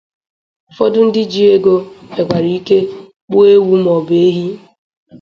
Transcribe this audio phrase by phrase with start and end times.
[0.69, 1.73] Ụfọdụ ndị ji ego
[2.09, 2.77] nwekwara ike
[3.27, 4.47] gbuo ewu maọbụ ehi